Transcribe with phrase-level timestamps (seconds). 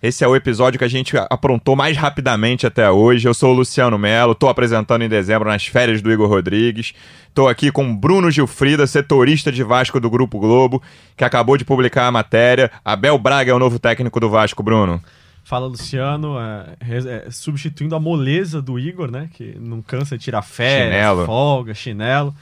[0.00, 3.26] Esse é o episódio que a gente aprontou mais rapidamente até hoje.
[3.26, 6.94] Eu sou o Luciano Melo, estou apresentando em dezembro nas férias do Igor Rodrigues.
[7.28, 10.80] Estou aqui com Bruno Gilfrida, setorista de Vasco do Grupo Globo,
[11.16, 12.70] que acabou de publicar a matéria.
[12.84, 15.02] Abel Braga é o novo técnico do Vasco, Bruno.
[15.42, 16.36] Fala, Luciano.
[16.38, 19.28] É, é, substituindo a moleza do Igor, né?
[19.32, 21.26] Que não cansa de tirar férias, chinelo.
[21.26, 22.34] folga, chinelo.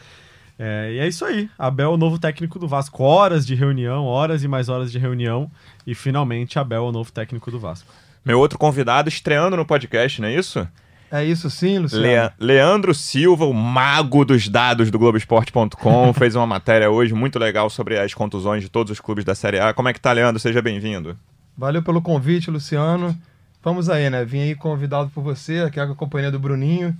[0.58, 1.50] É, e é isso aí.
[1.58, 3.02] Abel é o novo técnico do Vasco.
[3.02, 5.50] Horas de reunião, horas e mais horas de reunião.
[5.86, 7.92] E finalmente Abel é o novo técnico do Vasco.
[8.24, 10.66] Meu outro convidado estreando no podcast, não é isso?
[11.10, 12.04] É isso sim, Luciano.
[12.04, 17.70] Le Leandro Silva, o mago dos dados do Globoesporte.com, fez uma matéria hoje muito legal
[17.70, 19.72] sobre as contusões de todos os clubes da Série A.
[19.72, 20.40] Como é que tá, Leandro?
[20.40, 21.16] Seja bem-vindo.
[21.56, 23.16] Valeu pelo convite, Luciano.
[23.62, 24.24] Vamos aí, né?
[24.24, 26.96] Vim aí convidado por você, aqui é a companhia do Bruninho,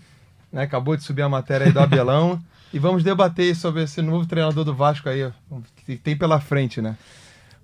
[0.52, 0.62] né?
[0.62, 2.40] Acabou de subir a matéria aí do Abelão.
[2.72, 5.30] e vamos debater sobre esse novo treinador do Vasco aí,
[5.84, 6.96] que tem pela frente, né?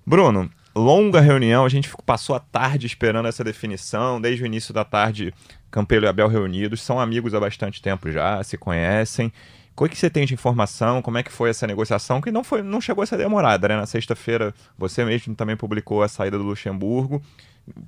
[0.05, 4.83] Bruno, longa reunião, a gente passou a tarde esperando essa definição, desde o início da
[4.83, 5.33] tarde,
[5.69, 9.31] Campelo e Abel reunidos, são amigos há bastante tempo já, se conhecem.
[9.75, 11.01] O que você tem de informação?
[11.01, 12.21] Como é que foi essa negociação?
[12.21, 13.75] Que não, foi, não chegou a ser demorada, né?
[13.75, 17.23] Na sexta-feira, você mesmo também publicou a saída do Luxemburgo.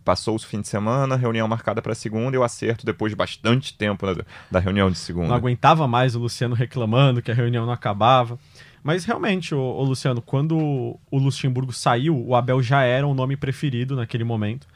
[0.06, 3.78] Passou o fim de semana, reunião marcada para segunda e o acerto depois de bastante
[3.78, 5.28] tempo da, da reunião de segunda.
[5.28, 8.40] Não aguentava mais o Luciano reclamando que a reunião não acabava.
[8.82, 13.96] Mas realmente, o, Luciano, quando o Luxemburgo saiu, o Abel já era o nome preferido
[13.96, 14.68] naquele momento.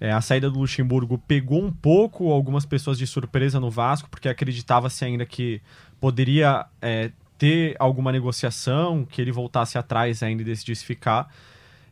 [0.00, 4.28] É, a saída do Luxemburgo pegou um pouco algumas pessoas de surpresa no Vasco, porque
[4.28, 5.60] acreditava-se ainda que
[6.00, 11.28] poderia é, ter alguma negociação, que ele voltasse atrás ainda e decidisse ficar.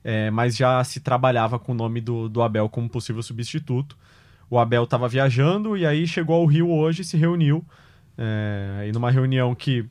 [0.03, 3.97] É, mas já se trabalhava com o nome do, do Abel como possível substituto.
[4.49, 7.65] O Abel estava viajando e aí chegou ao Rio hoje, se reuniu.
[8.17, 9.89] É, e numa reunião que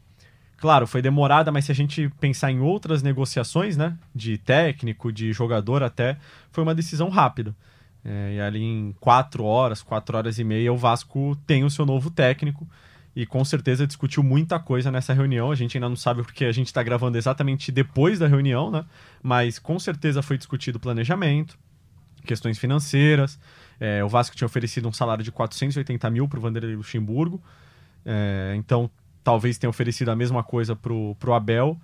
[0.60, 5.32] Claro, foi demorada, mas se a gente pensar em outras negociações, né, de técnico, de
[5.32, 6.18] jogador até,
[6.52, 7.56] foi uma decisão rápida.
[8.04, 11.86] É, e ali em quatro horas, quatro horas e meia, o Vasco tem o seu
[11.86, 12.68] novo técnico
[13.20, 15.52] e com certeza discutiu muita coisa nessa reunião.
[15.52, 18.86] A gente ainda não sabe porque a gente está gravando exatamente depois da reunião, né?
[19.22, 21.60] Mas com certeza foi discutido planejamento,
[22.24, 23.38] questões financeiras.
[23.78, 27.44] É, o Vasco tinha oferecido um salário de 480 mil para o Vanderlei Luxemburgo.
[28.06, 28.90] É, então
[29.22, 31.78] talvez tenha oferecido a mesma coisa pro, pro Abel.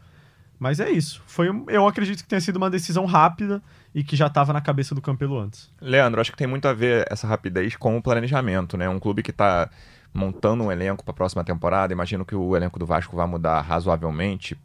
[0.58, 1.22] Mas é isso.
[1.28, 3.62] Foi, eu acredito que tenha sido uma decisão rápida
[3.94, 5.70] e que já estava na cabeça do Campelo antes.
[5.82, 8.88] Leandro, acho que tem muito a ver essa rapidez com o planejamento, né?
[8.88, 9.70] Um clube que está
[10.16, 13.62] montando um elenco para a próxima temporada, imagino que o elenco do Vasco vai mudar
[13.62, 14.56] razoavelmente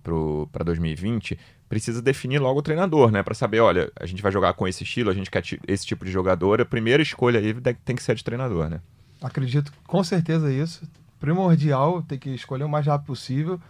[0.52, 1.38] para 2020,
[1.68, 3.22] precisa definir logo o treinador, né?
[3.22, 6.04] Para saber, olha, a gente vai jogar com esse estilo, a gente quer esse tipo
[6.04, 8.80] de jogador, a primeira escolha aí tem que ser de treinador, né?
[9.20, 10.88] Acredito com certeza isso
[11.20, 13.60] primordial ter que escolher o mais rápido possível.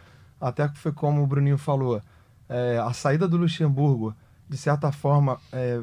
[0.40, 2.00] Até que foi como o Bruninho falou,
[2.48, 4.14] é, a saída do Luxemburgo,
[4.48, 5.80] de certa forma, é,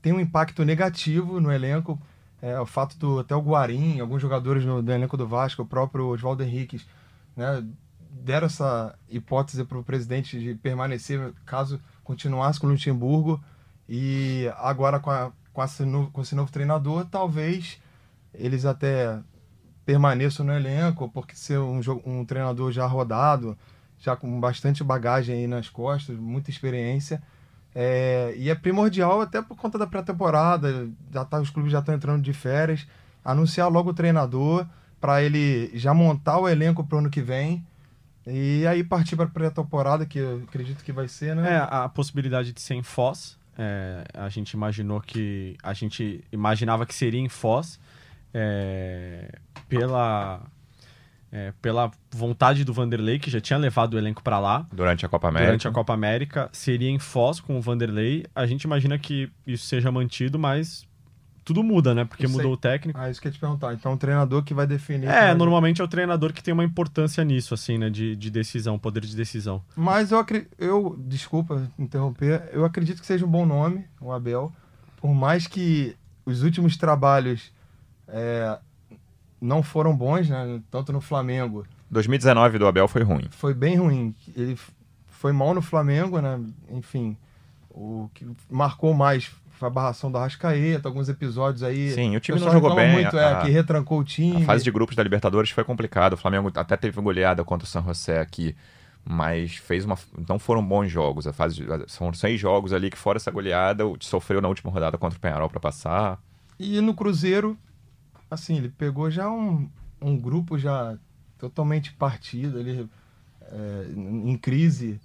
[0.00, 2.00] tem um impacto negativo no elenco.
[2.40, 5.66] É, o fato do até o Guarim, alguns jogadores no, do elenco do Vasco, o
[5.66, 6.86] próprio Oswaldo Henriques,
[7.36, 7.64] né,
[8.10, 13.42] deram essa hipótese para o presidente de permanecer caso continuasse com o Luxemburgo.
[13.88, 17.80] E agora com, a, com, esse novo, com esse novo treinador, talvez
[18.34, 19.18] eles até
[19.84, 23.56] permaneçam no elenco, porque ser um, um treinador já rodado,
[23.98, 27.22] já com bastante bagagem aí nas costas, muita experiência.
[27.74, 31.94] É, e é primordial até por conta da pré-temporada, já tá, os clubes já estão
[31.94, 32.86] entrando de férias,
[33.24, 34.66] anunciar logo o treinador
[35.00, 37.64] para ele já montar o elenco para o ano que vem.
[38.26, 41.54] E aí partir para a pré-temporada, que eu acredito que vai ser, né?
[41.54, 43.38] É, a possibilidade de ser em Foz.
[43.56, 45.56] É, a gente imaginou que.
[45.62, 47.80] A gente imaginava que seria em Foz
[48.34, 49.38] é,
[49.68, 50.42] pela
[51.30, 54.66] é, pela vontade do Vanderlei, que já tinha levado o elenco para lá.
[54.72, 55.46] Durante a Copa América.
[55.46, 56.48] Durante a Copa América.
[56.52, 58.24] Seria em Foz com o Vanderlei.
[58.34, 60.88] A gente imagina que isso seja mantido, mas
[61.44, 62.04] tudo muda, né?
[62.04, 62.98] Porque mudou o técnico.
[62.98, 63.72] Ah, isso que eu ia te perguntar.
[63.72, 65.08] Então, o treinador que vai definir.
[65.08, 67.88] É, normalmente é o treinador que tem uma importância nisso, assim, né?
[67.88, 69.62] De, de decisão, poder de decisão.
[69.74, 70.50] Mas eu acredito.
[70.58, 74.52] Eu, desculpa interromper, eu acredito que seja um bom nome, o Abel.
[75.00, 75.96] Por mais que
[76.26, 77.50] os últimos trabalhos
[78.08, 78.58] é,
[79.40, 80.60] não foram bons, né?
[80.70, 81.66] Tanto no Flamengo.
[81.90, 83.26] 2019 do Abel foi ruim.
[83.30, 84.14] Foi bem ruim.
[84.36, 84.58] Ele
[85.08, 86.38] foi mal no Flamengo, né?
[86.70, 87.16] Enfim,
[87.70, 91.90] o que marcou mais foi a barração do Arrascaeta, alguns episódios aí.
[91.90, 92.92] Sim, o time pessoal não jogou bem.
[92.92, 94.42] muito, a, é, que retrancou o time.
[94.42, 96.14] a fase de grupos da Libertadores foi complicada.
[96.14, 98.54] O Flamengo até teve goleada contra o San José aqui,
[99.04, 99.96] mas fez uma.
[100.28, 101.26] Não foram bons jogos.
[101.26, 104.70] A fase de- são seis jogos ali que, fora essa goleada, o- sofreu na última
[104.70, 106.20] rodada contra o Penharol para passar.
[106.58, 107.56] E no Cruzeiro,
[108.30, 109.68] assim, ele pegou já um,
[110.00, 110.96] um grupo já
[111.38, 112.88] totalmente partido, ele
[113.42, 115.00] é, em crise,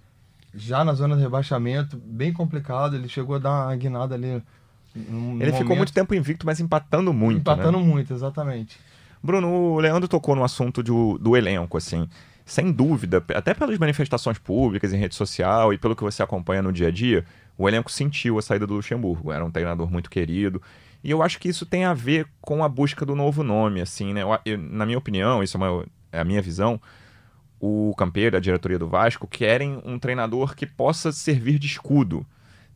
[0.53, 2.95] já na zona de rebaixamento, bem complicado.
[2.95, 4.41] Ele chegou a dar uma guinada ali.
[4.95, 7.39] num- Ele num ficou momento, muito tempo invicto, mas empatando muito.
[7.39, 7.83] empatando né?
[7.85, 8.77] muito, exatamente.
[9.21, 12.07] Bruno, o Leandro tocou no assunto do, do elenco, assim.
[12.45, 16.73] Sem dúvida, até pelas manifestações públicas em rede social e pelo que você acompanha no
[16.73, 17.23] dia a dia,
[17.57, 19.31] o elenco sentiu a saída do Luxemburgo.
[19.31, 20.61] Era um treinador muito querido.
[21.03, 24.13] E eu acho que isso tem a ver com a busca do novo nome, assim,
[24.13, 24.21] né?
[24.23, 26.79] Eu- eu- na minha opinião, isso é, uma- é a minha visão,
[27.59, 32.25] o Campeiro, a diretoria do Vasco, querem um treinador que possa servir de escudo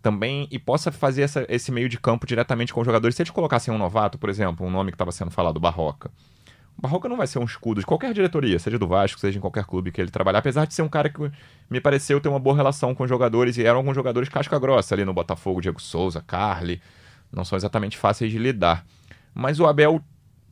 [0.01, 3.15] também e possa fazer essa- esse meio de campo diretamente com os jogadores.
[3.15, 6.09] Se eles colocassem um novato, por exemplo, um nome que estava sendo falado, Barroca.
[6.77, 9.41] O Barroca não vai ser um escudo de qualquer diretoria, seja do Vasco, seja em
[9.41, 11.19] qualquer clube que ele trabalhar, apesar de ser um cara que
[11.69, 14.93] me pareceu ter uma boa relação com os jogadores e eram alguns jogadores casca grossa
[14.93, 16.79] ali no Botafogo, Diego Souza, Carly,
[17.31, 18.85] não são exatamente fáceis de lidar.
[19.33, 20.01] Mas o Abel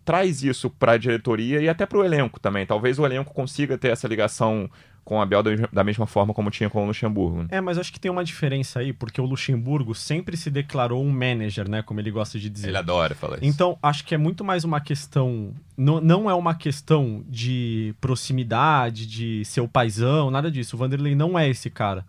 [0.06, 2.66] traz isso para a diretoria e até para o elenco também.
[2.66, 4.69] Talvez o elenco consiga ter essa ligação
[5.06, 7.44] com o Abel da, mesma forma como tinha com o Luxemburgo.
[7.44, 7.48] né?
[7.51, 11.12] É, mas acho que tem uma diferença aí, porque o Luxemburgo sempre se declarou um
[11.12, 11.83] manager, né?
[11.83, 12.69] Como ele gosta de dizer.
[12.69, 13.45] Ele adora falar isso.
[13.45, 15.54] Então, acho que é muito mais uma questão.
[15.77, 20.75] Não, não é uma questão de proximidade, de ser o paizão, nada disso.
[20.75, 22.04] O Vanderlei não é esse cara.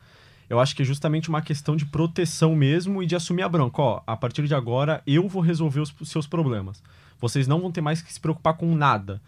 [0.49, 3.83] Eu acho que é justamente uma questão de proteção mesmo e de assumir a bronca.
[3.83, 6.83] Ó, a partir de agora eu vou resolver os seus problemas.
[7.21, 9.21] Vocês não vão ter mais que se preocupar com nada.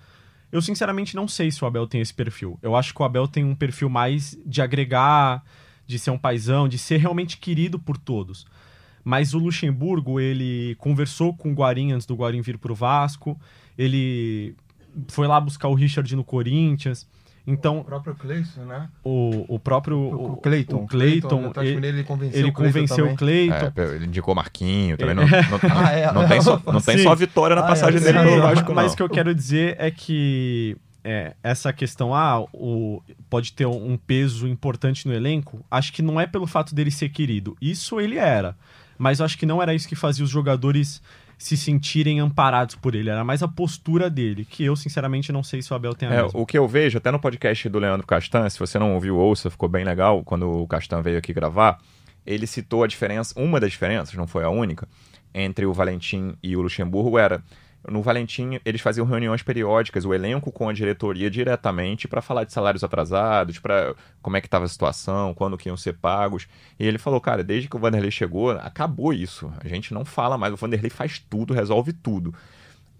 [0.50, 2.58] Eu sinceramente não sei se o Abel tem esse perfil.
[2.62, 5.44] Eu acho que o Abel tem um perfil mais de agregar,
[5.86, 8.46] de ser um paizão, de ser realmente querido por todos.
[9.04, 13.38] Mas o Luxemburgo, ele conversou com o Guarim antes do Guarim vir pro Vasco.
[13.76, 14.54] Ele
[15.08, 17.06] foi lá buscar o Richard no Corinthians.
[17.48, 18.88] O Então, próprio Cleison, né?
[19.02, 19.98] o, o próprio.
[19.98, 20.84] O, Cleiton.
[20.84, 23.72] O Cleiton, tá ele, ele convenceu ele o Cleiton convenceu o Cleiton.
[23.74, 25.30] É, ele indicou Marquinho, também não, não,
[25.86, 26.12] Ah, é.
[26.12, 28.42] não tem, só, não tem só a vitória na Ah, é, passagem dele pelo.
[28.42, 28.74] Vasco, não.
[28.74, 33.66] Mas o que eu quero dizer é que é, essa questão, ah, o, pode ter
[33.66, 37.56] um peso importante no elenco, acho que não é pelo fato dele ser querido.
[37.62, 38.54] Isso ele era.
[38.98, 41.00] Mas eu acho que não era isso que fazia os jogadores
[41.38, 43.08] se sentirem amparados por ele.
[43.08, 46.12] Era mais a postura dele, que eu, sinceramente, não sei se o Abel tem a
[46.12, 46.40] É, mesma.
[46.40, 49.48] o que eu vejo, até no podcast do Leandro Castan, se você não ouviu, ouça,
[49.48, 51.78] ficou bem legal quando o Castan veio aqui gravar.
[52.26, 54.86] Ele citou a diferença, uma das diferenças, não foi a única,
[55.32, 57.40] entre o Valentim e o Luxemburgo era.
[57.86, 62.52] No Valentim, eles faziam reuniões periódicas, o elenco com a diretoria diretamente para falar de
[62.52, 66.48] salários atrasados, para como é que estava a situação, quando que iam ser pagos.
[66.78, 69.52] E ele falou, cara, desde que o Vanderlei chegou, acabou isso.
[69.62, 72.34] A gente não fala mais, o Vanderlei faz tudo, resolve tudo.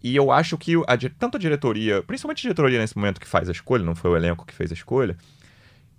[0.02, 3.48] E eu acho que a tanto a diretoria, principalmente a diretoria nesse momento que faz
[3.48, 5.16] a escolha, não foi o elenco que fez a escolha,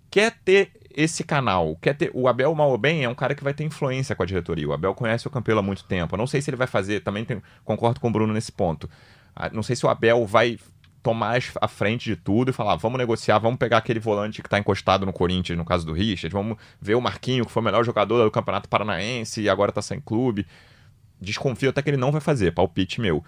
[0.10, 2.12] quer ter esse canal, quer ter.
[2.14, 4.68] O Abel mal ou bem é um cara que vai ter influência com a diretoria.
[4.68, 6.16] O Abel conhece o Campelo há muito tempo.
[6.16, 8.90] Eu não sei se ele vai fazer, também tem- concordo com o Bruno nesse ponto.
[9.36, 10.58] Ah, Não sei se o Abel vai
[11.02, 14.60] tomar a frente de tudo e falar, vamos negociar, vamos pegar aquele volante que está
[14.60, 17.86] encostado no Corinthians, no caso do Richard, vamos ver o Marquinho, que foi o melhor
[17.86, 20.46] jogador do Campeonato Paranaense e agora está sem clube.
[21.22, 23.24] Desconfio até que ele não vai fazer, palpite meu.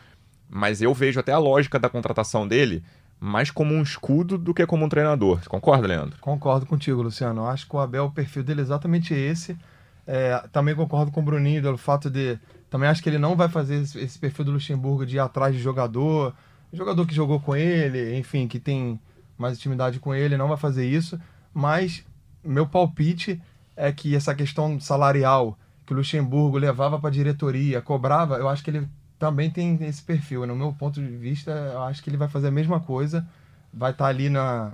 [0.49, 2.83] Mas eu vejo até a lógica da contratação dele
[3.23, 5.43] mais como um escudo do que como um treinador.
[5.43, 6.17] Você concorda, Leandro?
[6.19, 7.45] Concordo contigo, Luciano.
[7.45, 9.55] Acho que o Abel, o perfil dele é exatamente esse.
[10.07, 12.39] É, também concordo com o Bruninho pelo fato de.
[12.67, 15.55] Também acho que ele não vai fazer esse, esse perfil do Luxemburgo de ir atrás
[15.55, 16.33] de jogador,
[16.73, 18.99] jogador que jogou com ele, enfim, que tem
[19.37, 21.19] mais intimidade com ele, não vai fazer isso.
[21.53, 22.03] Mas
[22.43, 23.39] meu palpite
[23.75, 28.63] é que essa questão salarial que o Luxemburgo levava para a diretoria, cobrava, eu acho
[28.63, 28.87] que ele
[29.21, 30.47] também tem esse perfil.
[30.47, 33.23] No meu ponto de vista, eu acho que ele vai fazer a mesma coisa,
[33.71, 34.71] vai estar ali na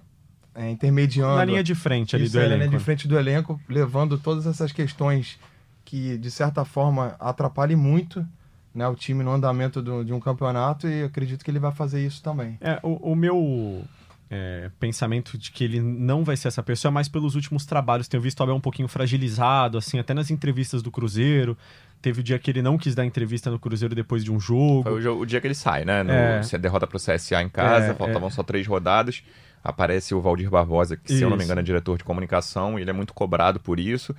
[0.56, 2.60] é, intermediando Na linha de frente ali do é, na elenco.
[2.64, 2.78] linha né?
[2.78, 5.38] de frente do elenco, levando todas essas questões
[5.84, 8.26] que, de certa forma, atrapalhem muito
[8.74, 12.06] né, o time no andamento do- de um campeonato e acredito que ele vai fazer
[12.06, 12.58] isso também.
[12.62, 13.84] É, o, o meu
[14.30, 18.08] é, pensamento de que ele não vai ser essa pessoa é mais pelos últimos trabalhos.
[18.08, 21.58] Tenho visto o Abel um pouquinho fragilizado, assim, até nas entrevistas do Cruzeiro.
[22.02, 24.84] Teve o dia que ele não quis dar entrevista no Cruzeiro depois de um jogo.
[24.84, 26.04] Foi o, jo- o dia que ele sai, né?
[26.04, 26.44] No, É.
[26.44, 29.24] Você derrota pro CSA em casa, É, faltavam só três rodadas.
[29.64, 31.48] Aparece o Valdir Barbosa, que, se eu não me Isso.
[31.48, 34.16] engano, é diretor de comunicação, e ele é muito cobrado por isso.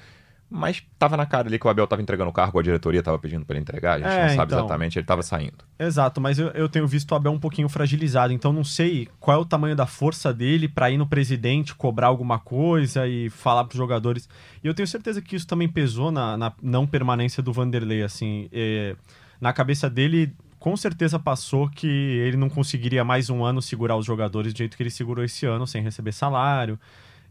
[0.50, 3.19] Mas tava na cara ali que o Abel tava entregando o cargo, a diretoria tava
[3.19, 4.59] pedindo para ele entregar, a gente É, não sabe então.
[4.64, 5.59] exatamente, ele tava saindo.
[5.78, 9.37] Exato, mas eu, eu tenho visto o Abel um pouquinho fragilizado, então não sei qual
[9.37, 13.64] é o tamanho da força dele pra ir no presidente cobrar alguma coisa e falar
[13.64, 14.28] pros jogadores.
[14.64, 18.49] E eu tenho certeza que isso também pesou na, na não permanência do Vanderlei, assim.
[18.52, 18.97] É,
[19.40, 24.07] na cabeça dele, com certeza passou que ele não conseguiria mais um ano segurar os
[24.07, 26.78] jogadores do jeito que ele segurou esse ano, sem receber salário,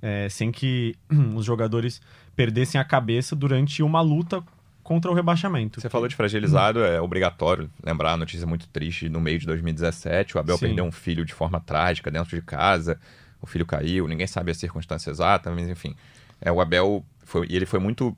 [0.01, 0.95] é, sem que
[1.35, 1.99] os jogadores
[2.37, 4.41] perdessem a cabeça durante uma luta
[4.83, 5.81] contra o rebaixamento.
[5.81, 10.37] Você falou de fragilizado, é obrigatório lembrar a notícia muito triste no meio de 2017.
[10.37, 10.67] O Abel Sim.
[10.67, 12.97] perdeu um filho de forma trágica dentro de casa.
[13.41, 15.95] O filho caiu, ninguém sabe a circunstância exata, mas enfim.
[16.39, 18.15] É, o Abel foi, e ele foi muito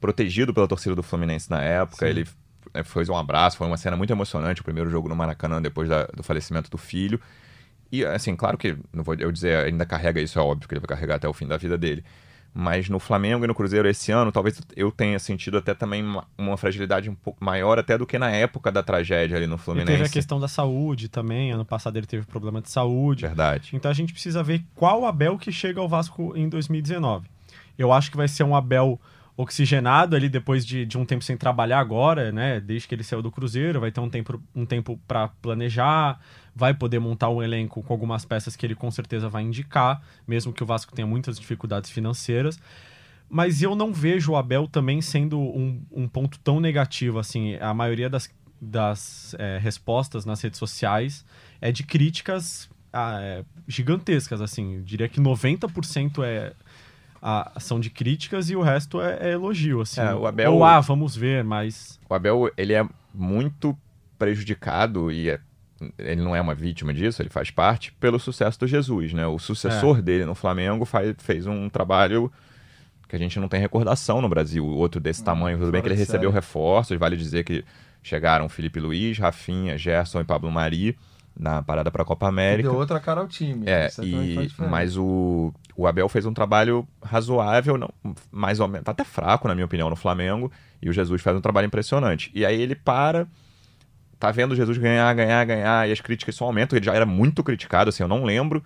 [0.00, 2.08] protegido pela torcida do Fluminense na época.
[2.08, 2.26] Ele
[2.72, 4.62] é, fez um abraço, foi uma cena muito emocionante.
[4.62, 7.20] O primeiro jogo no Maracanã depois da- do falecimento do filho.
[7.92, 10.80] E assim, claro que não vou eu dizer, ainda carrega isso, é óbvio que ele
[10.80, 12.02] vai carregar até o fim da vida dele.
[12.52, 16.04] Mas no Flamengo e no Cruzeiro esse ano, talvez eu tenha sentido até também
[16.36, 19.58] uma, fragilidade um pouco maior até do que na época da tragédia ali no E
[19.58, 20.02] teve Fluminense.
[20.02, 21.52] a questão da saúde também.
[21.52, 23.26] Ano passado ele teve problema de saúde.
[23.26, 23.70] Verdade.
[23.72, 27.28] Então a gente precisa ver qual Abel que chega ao Vasco em 2019.
[27.78, 29.00] Eu acho que vai ser um Abel
[29.36, 32.60] oxigenado ali depois de, de um tempo sem trabalhar agora, né?
[32.60, 36.20] Desde que ele saiu do Cruzeiro, vai ter um tempo, um tempo para planejar,
[36.54, 40.52] vai poder montar um elenco com algumas peças que ele com certeza vai indicar, mesmo
[40.52, 42.58] que o Vasco tenha muitas dificuldades financeiras.
[43.28, 47.54] Mas eu não vejo o Abel também sendo um, um ponto tão negativo assim.
[47.56, 48.28] A maioria das,
[48.60, 51.24] das é, respostas nas redes sociais
[51.60, 54.76] é de críticas ah, é, gigantescas, assim.
[54.76, 56.52] Eu diria que 90% é
[57.22, 60.00] a, são de críticas e o resto é, é elogio, assim.
[60.00, 62.00] É, o Abel- Ou, ah, vamos ver, mas...
[62.08, 63.78] O Abel, ele é muito
[64.18, 65.40] prejudicado e é-
[65.98, 69.26] ele não é uma vítima disso, ele faz parte pelo sucesso do Jesus, né?
[69.26, 70.02] O sucessor É.
[70.02, 72.30] dele no Flamengo faz, fez um trabalho
[73.08, 75.58] que a gente não tem recordação no Brasil, outro desse tamanho.
[75.58, 77.64] Tudo bem que ele recebeu reforços, vale dizer que
[78.02, 80.96] chegaram Felipe Luiz, Rafinha, Gerson e Pablo Mari
[81.38, 82.68] na parada para a Copa América.
[82.68, 83.64] Deu outra cara ao time.
[83.66, 87.90] É, faz e, mas o, o Abel fez um trabalho razoável, não,
[88.30, 90.50] mais ou menos, tá até fraco, na minha opinião, no Flamengo,
[90.82, 92.30] e o Jesus faz um trabalho impressionante.
[92.34, 93.26] E aí ele para,
[94.20, 97.42] tá vendo Jesus ganhar, ganhar, ganhar, e as críticas só aumentam, ele já era muito
[97.42, 98.62] criticado, assim, eu não lembro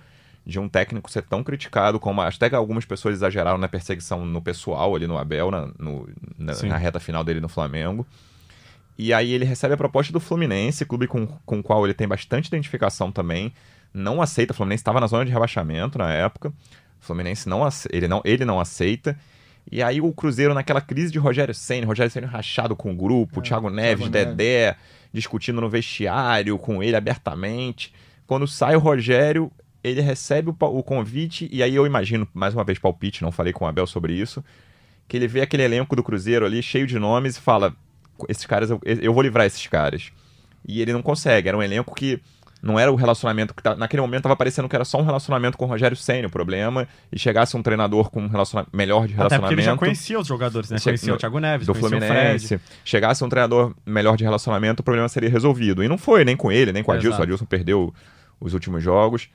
[0.47, 4.43] de um técnico ser tão criticado como, até que algumas pessoas exageraram na perseguição no
[4.43, 6.07] pessoal ali no Abel, na, no-
[6.37, 8.07] na, na reta final dele no Flamengo.
[8.99, 12.07] E aí ele recebe a proposta do Fluminense, clube com, com o qual ele tem
[12.07, 13.53] bastante identificação também.
[13.93, 16.51] Não aceita, o Fluminense estava na zona de rebaixamento na época.
[16.51, 19.19] O Fluminense não, ele não, ele não aceita.
[19.71, 23.41] E aí o Cruzeiro naquela crise de Rogério Ceni, Rogério Ceni rachado com o grupo,
[23.41, 24.37] Thiago Neves, Neves.
[24.37, 24.77] Dedé,
[25.13, 27.93] discutindo no vestiário com ele abertamente.
[28.27, 29.51] Quando sai o Rogério,
[29.83, 33.53] ele recebe o, o convite e aí eu imagino, mais uma vez palpite, não falei
[33.53, 34.45] com o Abel sobre isso,
[35.09, 37.75] que ele vê aquele elenco do Cruzeiro ali cheio de nomes e fala:
[38.29, 40.11] esses caras, eu, eu vou livrar esses caras.
[40.67, 41.49] E ele não consegue.
[41.49, 42.21] Era um elenco que
[42.65, 45.59] não era o relacionamento que tá, naquele momento estava parecendo que era só um relacionamento
[45.59, 49.13] com o Rogério Senna, o problema, e chegasse um treinador com um relaciona- melhor de
[49.13, 50.79] Até porque relacionamento ele já conhecia os jogadores, né?
[50.79, 54.85] Che- Conhecia no- o Thiago Neves, do Fluminense, chegasse um treinador melhor de relacionamento, o
[54.85, 55.85] problema seria resolvido.
[55.85, 57.19] E não foi, nem com ele, nem com o Adilson.
[57.19, 57.95] O Adilson perdeu
[58.41, 59.29] os últimos jogos.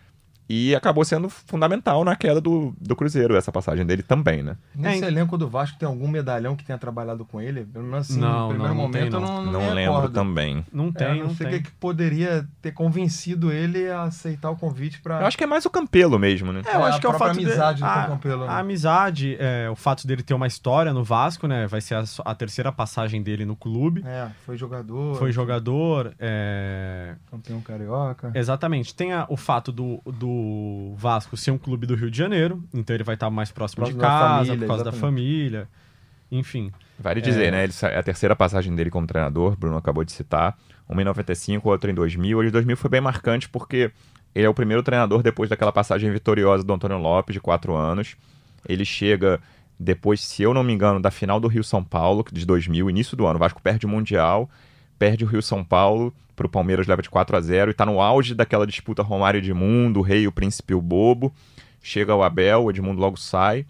[0.50, 4.58] E acabou sendo fundamental na queda do, do Cruzeiro, essa passagem dele também, né?
[4.74, 7.68] Nesse É, elenco do Vasco tem algum medalhão que tenha trabalhado com ele?
[7.74, 9.44] Não, assim, Não, no primeiro não, não tem, momento eu não.
[9.44, 10.14] não, Não, lembro recordo.
[10.14, 10.66] também.
[10.74, 11.62] Não É, tem, eu não sei o tem.
[11.62, 15.48] que que poderia ter convencido ele a aceitar o convite para Eu acho que é
[15.48, 16.62] mais o Campelo mesmo, né?
[16.66, 18.52] É, eu É, acho a que é o fato amizade de, do a, Campelo, né?
[18.52, 21.68] a amizade, é, o fato dele ter uma história no Vasco, né?
[21.68, 24.02] Vai ser a, a terceira passagem dele no clube.
[24.04, 28.32] É, foi jogador, Foi jogador, é, campeão carioca.
[28.34, 28.96] Exatamente.
[28.96, 30.39] Tem a- o fato do, do
[30.98, 33.98] Vasco ser um clube do Rio de Janeiro, então ele vai estar mais próximo, Próximo
[33.98, 35.16] de da casa, família, por causa da exatamente.
[35.16, 35.68] família.
[36.32, 36.72] Enfim.
[37.00, 37.52] Vale dizer, É.
[37.52, 37.64] né?
[37.64, 40.58] Ele, é a terceira passagem dele como treinador, Bruno acabou de citar.
[40.88, 42.40] Uma em 95, outra em 2000.
[42.40, 43.92] A de 2000 foi bem marcante porque
[44.36, 48.16] ele é o primeiro treinador depois daquela passagem vitoriosa do Antônio Lopes, de quatro anos.
[48.68, 49.40] Ele chega
[49.80, 53.26] depois, se eu não me engano, da final do Rio-São Paulo, de 2000, início do
[53.26, 53.38] ano.
[53.38, 54.50] O Vasco perde o Mundial,
[55.00, 58.36] perde o Rio-São Paulo, pro Palmeiras leva de 4 a 0 e tá no auge
[58.36, 61.34] daquela disputa Romário Edmundo, o rei, o príncipe e o bobo.
[61.82, 63.66] Chega o Abel, o Edmundo logo sai.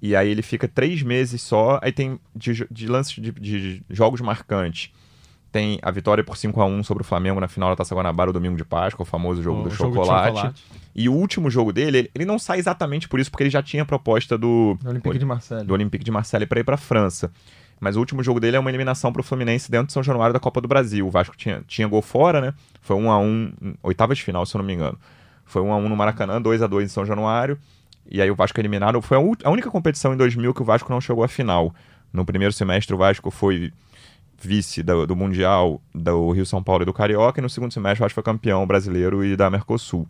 [0.00, 1.78] E aí ele fica três meses só.
[1.82, 4.90] Aí tem de, de lances de, de jogos marcantes.
[5.52, 8.30] Tem a vitória por 5 a 1 sobre o Flamengo na final da Taça Guanabara,
[8.30, 10.64] o domingo de Páscoa, o famoso jogo o do jogo de chocolate.
[10.94, 13.62] E o último jogo dele, ele, ele não sai exatamente por isso, porque ele já
[13.62, 15.66] tinha a proposta do, Do Olympique de Marseille.
[15.66, 17.30] do Olympique de Marseille para ir para a França.
[17.82, 20.32] Mas o último jogo dele é uma eliminação para o Fluminense dentro de São Januário
[20.32, 21.04] da Copa do Brasil.
[21.04, 22.54] O Vasco tinha, tinha gol fora, né?
[22.80, 24.96] Foi 1 a 1 oitavas de final, se eu não me engano.
[25.44, 27.58] Foi 1 a 1 no Maracanã, 2 a 2 em São Januário.
[28.08, 29.02] E aí o Vasco é eliminado.
[29.02, 31.74] Foi a, a única competição em 2000 que o Vasco não chegou à final.
[32.12, 33.72] No primeiro semestre, o Vasco foi
[34.40, 38.00] vice do, do Mundial do Rio São Paulo e do Carioca, e no segundo semestre,
[38.00, 40.06] o Vasco foi campeão brasileiro e da Mercosul.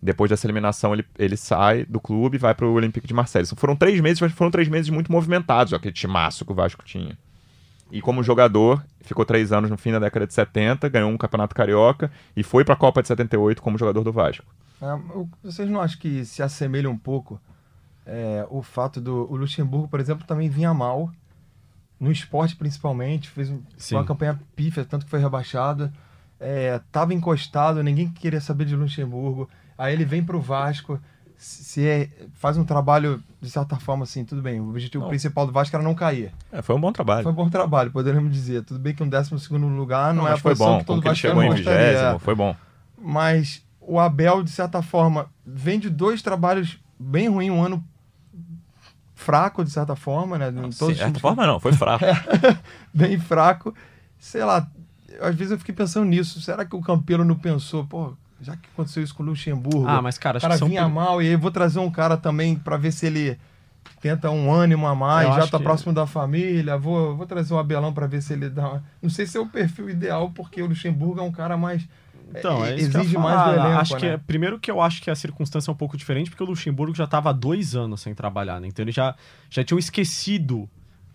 [0.00, 3.48] Depois dessa eliminação, ele, ele sai do clube e vai para o Olympique de Marseille.
[3.56, 7.18] Foram três meses, mas foram três meses muito movimentados, aquele timaço que o Vasco tinha.
[7.90, 11.54] E como jogador, ficou três anos no fim da década de 70, ganhou um campeonato
[11.54, 14.44] carioca e foi para a Copa de 78 como jogador do Vasco.
[14.80, 14.98] É,
[15.42, 17.40] vocês não acham que se assemelha um pouco
[18.06, 21.10] é, o fato do o Luxemburgo, por exemplo, também vinha mal
[21.98, 23.52] no esporte principalmente, fez
[23.90, 25.92] uma campanha pífia, tanto que foi rebaixado,
[26.76, 29.48] estava é, encostado, ninguém queria saber de Luxemburgo.
[29.78, 31.00] Aí ele vem para o Vasco,
[31.36, 34.60] se é, faz um trabalho, de certa forma, assim, tudo bem.
[34.60, 35.08] O objetivo não.
[35.08, 36.32] principal do Vasco era não cair.
[36.50, 37.22] É, foi um bom trabalho.
[37.22, 38.64] Foi um bom trabalho, poderíamos dizer.
[38.64, 40.80] Tudo bem que um 12 lugar não, não é a foi bom.
[40.80, 42.56] que todo Vasco chegou em vigésimo, foi bom.
[43.00, 47.84] Mas o Abel, de certa forma, vem de dois trabalhos bem ruins, um ano
[49.14, 50.50] fraco, de certa forma, né?
[50.50, 52.04] Não, de certa forma não, foi fraco.
[52.92, 53.72] bem fraco.
[54.18, 54.68] Sei lá,
[55.20, 56.40] às vezes eu fiquei pensando nisso.
[56.40, 59.86] Será que o Campelo não pensou, pô, já que aconteceu isso com o Luxemburgo.
[59.86, 60.90] Ah, mas cara, o cara vinha são...
[60.90, 63.38] mal e aí vou trazer um cara também para ver se ele
[64.00, 65.64] tenta um ânimo a mais, eu já tá que...
[65.64, 66.76] próximo da família.
[66.76, 68.68] Vou, vou trazer o Abelão para ver se ele dá.
[68.68, 68.84] Uma...
[69.02, 71.86] Não sei se é o perfil ideal, porque o Luxemburgo é um cara mais.
[72.30, 74.00] Então, é, é exige mais do elenco, acho né?
[74.00, 76.46] que é, primeiro que eu acho que a circunstância é um pouco diferente, porque o
[76.46, 78.68] Luxemburgo já estava há dois anos sem trabalhar, né?
[78.68, 79.14] Então ele já,
[79.48, 80.68] já tinha esquecido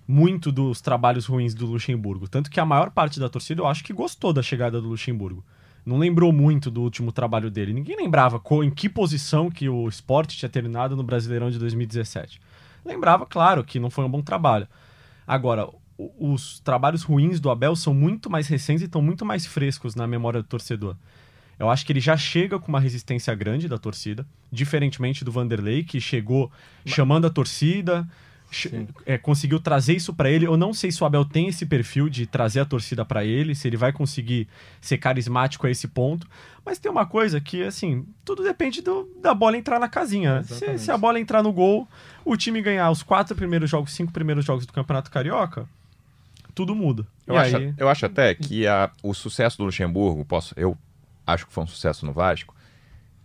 [0.08, 2.28] muito dos trabalhos ruins do Luxemburgo.
[2.28, 5.44] Tanto que a maior parte da torcida eu acho que gostou da chegada do Luxemburgo
[5.86, 7.74] não lembrou muito do último trabalho dele.
[7.74, 12.40] Ninguém lembrava em que posição que o esporte tinha terminado no Brasileirão de 2017.
[12.86, 14.68] Lembrava, claro, que não foi um bom trabalho.
[15.28, 19.96] Agora, os trabalhos ruins do Abel são muito mais recentes e estão muito mais frescos
[19.96, 20.96] na memória do torcedor.
[21.60, 25.84] Eu acho que ele já chega com uma resistência grande da torcida, diferentemente do Vanderlei,
[25.84, 26.52] que chegou
[26.86, 28.08] chamando a torcida,
[29.06, 30.46] é, conseguiu trazer isso para ele.
[30.46, 33.56] Eu não sei se o Abel tem esse perfil de trazer a torcida para ele,
[33.56, 34.48] se ele vai conseguir
[34.80, 36.28] ser carismático a esse ponto.
[36.66, 40.44] Mas tem uma coisa que, assim, tudo depende do, da bola entrar na casinha.
[40.44, 41.88] Se, se, a bola entrar no gol,
[42.24, 45.68] o time ganhar os quatro primeiros jogos, cinco primeiros jogos do Campeonato Carioca,
[46.56, 47.06] tudo muda.
[47.28, 47.74] Eu, acho, aí...
[47.78, 50.78] eu acho até que a, o sucesso do Luxemburgo, posso, eu
[51.28, 52.56] acho que foi um sucesso no Vasco,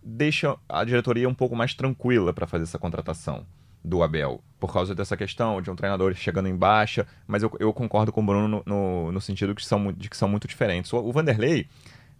[0.03, 3.45] deixa a diretoria um pouco mais tranquila para fazer essa contratação
[3.83, 7.73] do Abel, por causa dessa questão de um treinador chegando em baixa, mas eu, eu
[7.73, 10.91] concordo com o Bruno no, no, no sentido que são, de que são muito diferentes.
[10.91, 11.67] O, o, Vanderlei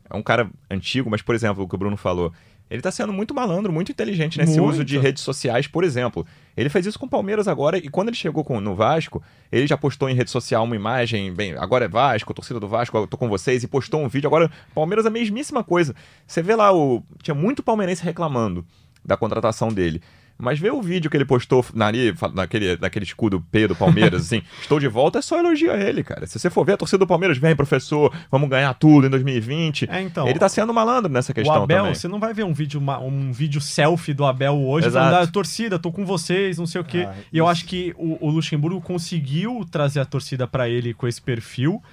[0.10, 2.32] é um cara antigo, mas, por exemplo, o que o Bruno falou,
[2.69, 4.74] ele está sendo muito malandro, muito inteligente nesse muito.
[4.74, 6.26] uso de redes sociais, por exemplo.
[6.56, 9.67] Ele fez isso com o Palmeiras agora, e quando ele chegou com, no Vasco, ele
[9.67, 13.08] já postou em rede social uma imagem, bem, agora é Vasco, torcida do Vasco, eu
[13.08, 14.28] tô com vocês, e postou um vídeo.
[14.28, 15.93] Agora, Palmeiras a mesmíssima coisa.
[16.26, 18.65] Você vê lá, o tinha muito palmeirense reclamando
[19.04, 20.02] da contratação dele.
[20.41, 21.91] Mas vê o vídeo que ele postou na,
[22.34, 26.02] naquele, naquele escudo P do Palmeiras, assim, estou de volta, é só elogio a ele,
[26.02, 26.25] cara.
[26.25, 29.89] Se você for ver a torcida do Palmeiras, vem, professor, vamos ganhar tudo em 2020.
[29.91, 31.93] É, então, ele tá sendo malandro nessa questão o Abel, também.
[31.93, 35.06] Você não vai ver um vídeo, um vídeo selfie do Abel hoje Exato.
[35.06, 37.06] falando da ah, torcida, tô com vocês, não sei o quê.
[37.06, 41.06] Ah, e eu acho que o, o Luxemburgo conseguiu trazer a torcida para ele com
[41.06, 41.84] esse perfil.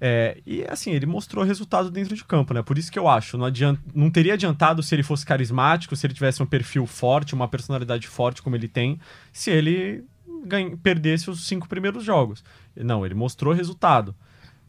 [0.00, 2.62] É, e assim, ele mostrou resultado dentro de campo, né?
[2.62, 6.06] Por isso que eu acho, não, adianta, não teria adiantado se ele fosse carismático, se
[6.06, 9.00] ele tivesse um perfil forte, uma personalidade forte como ele tem,
[9.32, 10.04] se ele
[10.44, 12.44] ganha, perdesse os cinco primeiros jogos.
[12.76, 14.14] Não, ele mostrou resultado.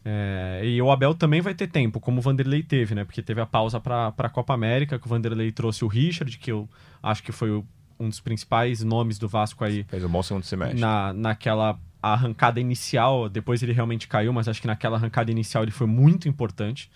[0.04, 3.04] É, e o Abel também vai ter tempo, como o Vanderlei teve, né?
[3.04, 6.50] Porque teve a pausa para a Copa América, que o Vanderlei trouxe o Richard, que
[6.50, 6.66] eu
[7.02, 7.62] acho que foi
[8.00, 9.84] um dos principais nomes do Vasco aí.
[9.84, 10.80] Fez um bom segundo semestre.
[10.80, 15.64] Na, naquela a arrancada inicial, depois ele realmente caiu, mas acho que naquela arrancada inicial
[15.64, 16.90] ele foi muito importante.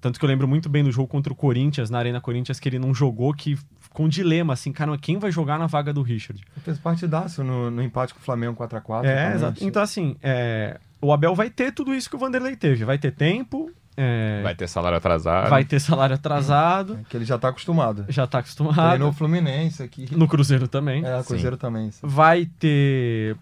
[0.00, 2.68] Tanto que eu lembro muito bem do jogo contra o Corinthians, na Arena Corinthians, que
[2.68, 3.58] ele não jogou, que
[3.90, 6.40] com um dilema, assim, cara, quem vai jogar na vaga do Richard?
[6.54, 9.04] Ele fez partidaço no, no empate com o Flamengo 4x4.
[9.04, 9.64] É, exato.
[9.64, 12.84] Então, assim, é, o Abel vai ter tudo isso que o Vanderlei teve.
[12.84, 13.70] Vai ter tempo.
[13.96, 15.50] É, vai ter salário atrasado.
[15.50, 17.00] Vai ter salário atrasado.
[17.00, 18.06] É que ele já tá acostumado.
[18.08, 18.76] Já tá acostumado.
[18.76, 20.06] Treinou o Fluminense aqui.
[20.12, 21.04] No Cruzeiro também.
[21.04, 21.60] É, o Cruzeiro sim.
[21.60, 21.90] também.
[21.90, 22.06] Sim.
[22.06, 23.36] Vai ter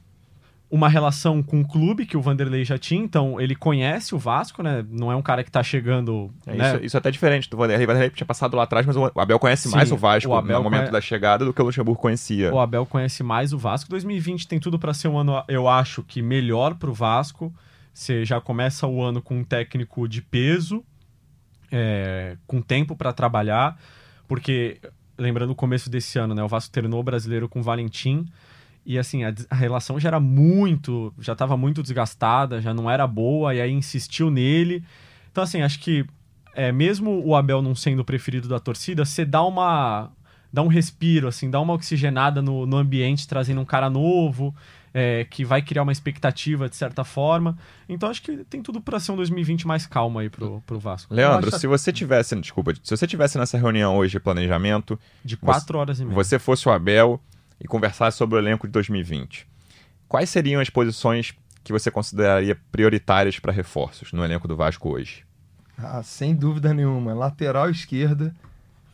[0.68, 4.62] uma relação com o clube que o Vanderlei já tinha, então ele conhece o Vasco,
[4.62, 4.84] né?
[4.90, 6.30] Não é um cara que tá chegando.
[6.44, 6.74] É, né?
[6.74, 7.84] isso, isso é até diferente do Vanderlei.
[7.84, 10.34] O Vanderlei tinha passado lá atrás, mas o Abel conhece Sim, mais o Vasco o
[10.34, 10.92] Abel no momento conhe...
[10.92, 12.52] da chegada do que o Luxemburgo conhecia.
[12.52, 13.88] O Abel conhece mais o Vasco.
[13.90, 17.54] 2020 tem tudo para ser um ano, eu acho que melhor pro Vasco.
[17.94, 20.84] Você já começa o ano com um técnico de peso,
[21.70, 23.78] é, com tempo para trabalhar,
[24.26, 24.78] porque
[25.16, 26.42] lembrando o começo desse ano, né?
[26.42, 28.26] O Vasco terminou o brasileiro com o Valentim.
[28.86, 31.12] E assim, a, a relação já era muito.
[31.18, 34.82] Já estava muito desgastada, já não era boa, e aí insistiu nele.
[35.32, 36.06] Então, assim, acho que
[36.54, 40.10] é, mesmo o Abel não sendo o preferido da torcida, você dá uma.
[40.52, 44.54] dá um respiro, assim, dá uma oxigenada no, no ambiente, trazendo um cara novo.
[44.94, 47.58] é, que vai criar uma expectativa de certa forma.
[47.86, 51.12] Então acho que tem tudo para ser um 2020 mais calmo aí pro, pro Vasco.
[51.12, 55.36] Leandro, acho- se você tivesse, desculpa, se você tivesse nessa reunião hoje de planejamento, De
[55.36, 56.14] quatro horas e meia.
[56.14, 57.20] você fosse o Abel
[57.60, 59.46] e conversasse sobre o elenco de 2020,
[60.08, 65.24] quais seriam as posições que você consideraria prioritárias para reforços no elenco do Vasco hoje?
[65.76, 67.12] Ah, sem dúvida nenhuma.
[67.12, 68.34] Lateral esquerda.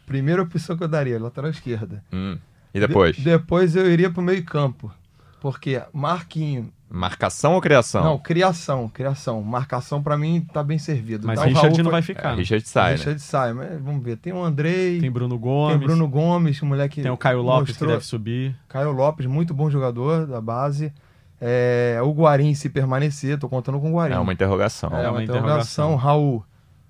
[0.06, 2.02] Primeira opção que eu daria, lateral esquerda.
[2.12, 2.38] Hum.
[2.74, 3.16] E depois?
[3.16, 4.92] De- depois eu iria pro meio campo.
[5.40, 6.72] Porque Marquinho.
[6.94, 8.04] Marcação ou criação?
[8.04, 9.42] Não, criação, criação.
[9.42, 11.26] Marcação pra mim tá bem servido.
[11.26, 12.30] Mas o Richard Raul não foi- vai É, ficar.
[12.32, 12.36] né?
[12.36, 12.96] Richard sai, né?
[12.96, 14.16] Richard sai, mas vamos ver.
[14.18, 17.00] Tem o Andrei, Tem tem, Bruno Gomes, Bruno Gomes, o moleque.
[17.02, 18.54] tem o Caio Lopes mostrou- que deve subir.
[18.68, 20.92] Caio Lopes, muito bom jogador da base.
[21.40, 24.14] É, o Guarim, se permanecer, tô contando com o Guarim.
[24.14, 24.90] É uma interrogação.
[24.90, 25.86] É, É uma uma interrogação.
[25.92, 25.96] interrogação.
[25.96, 26.44] Raul.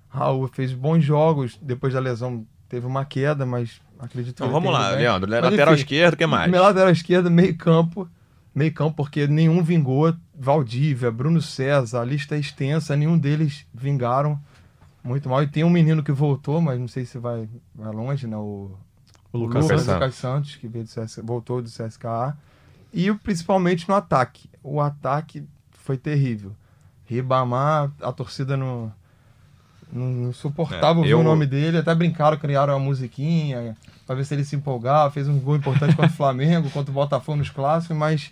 [0.09, 1.57] Raul fez bons jogos.
[1.61, 4.99] Depois da lesão teve uma queda, mas acredito que Então ele vamos lá, bem.
[4.99, 5.29] Leandro.
[5.31, 6.51] Mas, lateral enfim, esquerdo, o que mais?
[6.51, 8.07] Meu lateral esquerdo, meio campo.
[8.53, 10.13] Meio campo, porque nenhum vingou.
[10.37, 14.39] Valdívia, Bruno César, a lista é extensa, nenhum deles vingaram
[15.03, 15.41] muito mal.
[15.43, 18.37] E tem um menino que voltou, mas não sei se vai, vai longe, né?
[18.37, 18.71] O,
[19.31, 19.93] O Lucas Lucas Santos.
[19.93, 22.37] Lucas Santos, que veio do CS, voltou do CSKA.
[22.93, 24.47] E principalmente no ataque.
[24.61, 26.51] O ataque foi terrível.
[27.05, 28.91] Ribamar, a torcida não,
[29.91, 31.77] não, suportava É, eu- o nome dele.
[31.79, 35.11] Até brincaram, criaram uma musiquinha pra ver se ele se empolgava.
[35.11, 38.31] Fez um gol importante contra o Flamengo, contra o Botafogo nos clássicos, mas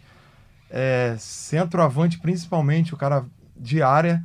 [0.72, 4.24] é, centroavante principalmente, o cara de área.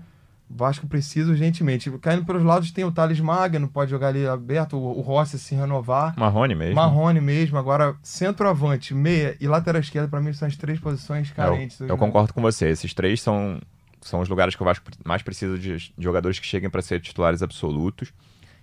[0.48, 1.90] Vasco precisa urgentemente.
[1.98, 5.56] Caindo pelos lados tem o Thales Magno, pode jogar ali aberto, o, o Rossi se
[5.56, 6.14] renovar.
[6.16, 6.76] Marrone mesmo.
[6.76, 7.59] Marrone mesmo.
[7.59, 11.80] Agora, centroavante, meia e lateral esquerda, pra mim, são as três posições carentes.
[11.80, 12.68] Eu, eu concordo com você.
[12.68, 13.61] Esses três são,
[14.00, 17.00] são os lugares que o Vasco mais precisa de, de jogadores que cheguem para ser
[17.00, 18.12] titulares absolutos.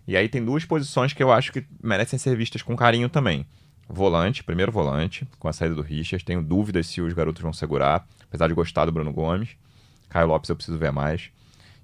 [0.08, 3.46] E aí tem duas posições que eu acho que merecem ser vistas com carinho também.
[3.88, 6.24] Volante, primeiro volante, com a saída do Richard.
[6.24, 9.50] Tenho dúvidas se os garotos vão segurar, apesar de gostar do Bruno Gomes.
[10.10, 11.30] Caio Lopes eu preciso ver mais.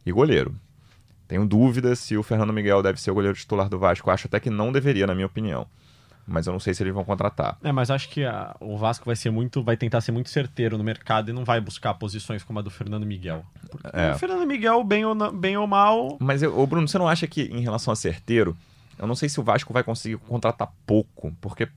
[0.06, 0.56] E goleiro.
[1.28, 4.10] Tenho dúvidas se o Fernando Miguel deve ser o goleiro titular do Vasco.
[4.10, 5.68] Acho até que não deveria, na minha opinião.
[6.26, 7.58] Mas eu não sei se eles vão contratar.
[7.64, 10.78] É, mas acho que a- o Vasco vai ser muito, vai tentar ser muito certeiro
[10.78, 13.44] no mercado e não vai buscar posições como a do Fernando Miguel.
[13.92, 14.12] É.
[14.12, 17.26] O Fernando Miguel, bem ou, na- bem ou mal, Mas, eu, Bruno, você não acha
[17.28, 18.56] que em relação a certeiro,
[18.98, 21.68] eu não sei se o Vasco vai conseguir contratar pouco, porque,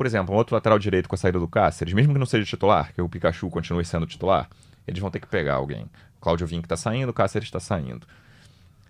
[0.00, 2.46] por exemplo, um outro lateral direito com a saída do Cáceres, mesmo que não seja
[2.46, 4.48] titular, que o Pikachu continue sendo titular,
[4.88, 5.84] eles vão ter que pegar alguém.
[6.18, 8.06] Cláudio Vinck tá saindo, o Cáceres tá saindo.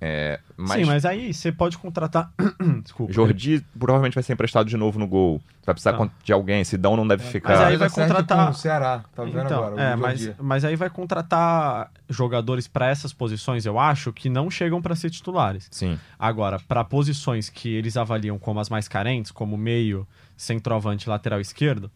[0.01, 2.33] É, mas, sim, mas aí você pode contratar.
[2.83, 3.13] Desculpa.
[3.13, 5.43] Jordi provavelmente vai ser emprestado de novo no gol.
[5.65, 6.11] Vai precisar Tá.
[6.25, 7.51] de alguém, Sidão não deve ficar.
[7.51, 9.75] Mas aí vai Acerta contratar- Com o Ceará, tá vendo Então, agora?
[9.75, 14.51] o é, mas, mas aí vai contratar jogadores para essas posições, eu acho, que não
[14.51, 15.69] chegam para ser titulares.
[15.71, 15.99] Sim.
[16.19, 21.41] Agora, para posições que eles avaliam como as mais carentes, como meio, centroavante, e lateral
[21.41, 21.91] esquerdo,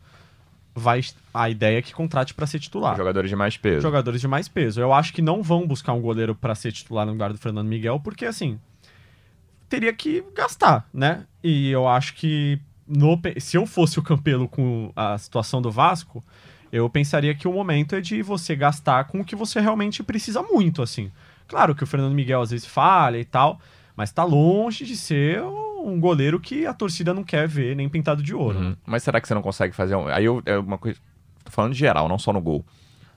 [0.75, 1.01] vai
[1.33, 2.97] a ideia é que contrate para ser titular.
[2.97, 3.81] Jogadores de mais peso.
[3.81, 4.81] Jogadores de mais peso.
[4.81, 7.69] Eu acho que não vão buscar um goleiro para ser titular no lugar do Fernando
[7.69, 8.59] Miguel, porque assim,
[9.69, 11.25] teria que gastar, né?
[11.43, 16.23] E eu acho que no se eu fosse o Campelo com a situação do Vasco,
[16.73, 20.43] eu pensaria que o momento é de você gastar com o que você realmente precisa
[20.43, 21.11] muito, assim.
[21.47, 23.61] Claro que o Fernando Miguel às vezes falha e tal,
[23.97, 28.23] mas tá longe de ser um goleiro que a torcida não quer ver nem pintado
[28.23, 28.59] de ouro.
[28.59, 28.77] Uhum.
[28.87, 30.07] Mas será que você não consegue fazer um.
[30.09, 30.99] Aí eu, é uma coisa.
[31.45, 32.65] Tô falando de geral, não só no gol.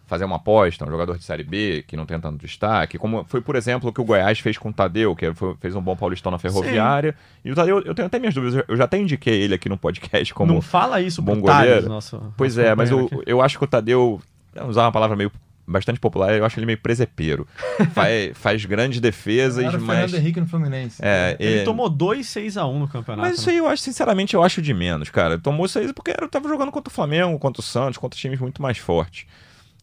[0.06, 3.42] Fazer uma aposta, um jogador de Série B que não tem tanto destaque, como foi,
[3.42, 5.98] por exemplo, o que o Goiás fez com o Tadeu, que foi- fez um bom
[5.98, 7.13] paulistão na Ferroviária.
[7.44, 9.78] E o Tadeu, eu tenho até minhas dúvidas, eu já até indiquei ele aqui no
[9.78, 10.54] podcast como.
[10.54, 11.90] não fala isso bom goleiro.
[11.90, 13.18] nosso- Pois nosso é, mas eu, aqui.
[13.26, 14.22] eu acho que o Tadeu,
[14.56, 15.30] vamos usar uma palavra meio
[15.68, 17.48] bastante popular, eu acho ele meio presepeiro.
[17.94, 20.00] faz, faz grandes defesas, Era o mas.
[20.00, 21.02] Fernando Henrique no Fluminense.
[21.04, 23.28] É, Ele e- tomou 2 6x1 no campeonato.
[23.28, 23.54] Mas isso né?
[23.54, 25.38] aí eu acho, sinceramente, eu acho de menos, cara.
[25.38, 28.40] Tomou isso aí porque eu tava jogando contra o Flamengo, contra o Santos, contra times
[28.40, 29.26] muito mais fortes.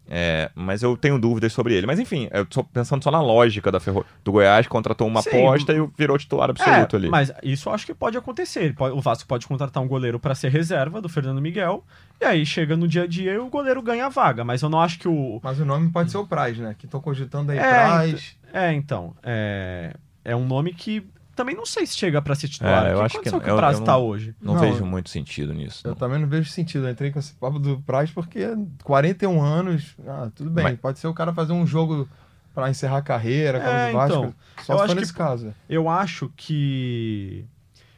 [0.09, 1.87] É, mas eu tenho dúvidas sobre ele.
[1.87, 4.05] Mas enfim, eu tô pensando só na lógica da Ferro...
[4.23, 5.31] do Goiás, contratou uma Sim.
[5.31, 7.09] aposta e virou titular absoluto É, ali.
[7.09, 8.75] Mas isso eu acho que pode acontecer.
[8.75, 11.85] Pode- o Vasco pode contratar um goleiro para ser reserva do Fernando Miguel.
[12.21, 14.45] E aí chega no dia a dia e o goleiro ganha a vaga.
[14.45, 15.41] Mas eu não acho que o.
[15.43, 16.75] Mas o nome pode ser o Praz, né?
[16.79, 18.37] Que estão cogitando aí É, Praz.
[18.53, 19.15] É, então.
[19.23, 22.87] É, é um nome que também não sei se chega para ser titular.
[22.87, 23.45] É, eu que acho que condição não.
[23.47, 24.35] que o Praz tá hoje?
[24.41, 25.83] Não, Não, vejo muito sentido nisso.
[25.85, 25.97] Eu não.
[25.97, 26.87] também não vejo sentido.
[26.87, 28.47] Eu entrei com esse papo do Praz porque
[28.83, 30.65] 41 anos, ah, tudo bem.
[30.65, 32.09] Mas- Pode ser o cara fazer um jogo
[32.55, 35.55] pra encerrar a carreira, É, então, Só eu se acho for que- nesse caso.
[35.69, 37.45] Eu acho que.